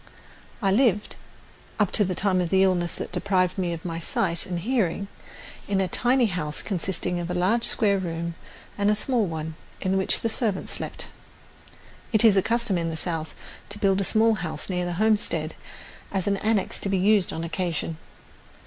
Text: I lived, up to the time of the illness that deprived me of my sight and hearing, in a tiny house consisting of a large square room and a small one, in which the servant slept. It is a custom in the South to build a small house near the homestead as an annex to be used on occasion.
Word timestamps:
I 0.63 0.71
lived, 0.71 1.15
up 1.79 1.91
to 1.91 2.03
the 2.03 2.15
time 2.15 2.41
of 2.41 2.49
the 2.49 2.63
illness 2.63 2.95
that 2.95 3.11
deprived 3.11 3.59
me 3.59 3.71
of 3.71 3.85
my 3.85 3.99
sight 3.99 4.47
and 4.47 4.57
hearing, 4.59 5.07
in 5.67 5.79
a 5.79 5.87
tiny 5.87 6.25
house 6.25 6.63
consisting 6.63 7.19
of 7.19 7.29
a 7.29 7.35
large 7.35 7.65
square 7.65 7.99
room 7.99 8.33
and 8.79 8.89
a 8.89 8.95
small 8.95 9.27
one, 9.27 9.53
in 9.79 9.97
which 9.97 10.21
the 10.21 10.27
servant 10.27 10.69
slept. 10.69 11.05
It 12.11 12.25
is 12.25 12.35
a 12.35 12.41
custom 12.41 12.79
in 12.79 12.89
the 12.89 12.97
South 12.97 13.35
to 13.69 13.77
build 13.77 14.01
a 14.01 14.03
small 14.03 14.33
house 14.33 14.71
near 14.71 14.85
the 14.85 14.93
homestead 14.93 15.53
as 16.11 16.25
an 16.25 16.37
annex 16.37 16.79
to 16.79 16.89
be 16.89 16.97
used 16.97 17.31
on 17.31 17.43
occasion. 17.43 17.99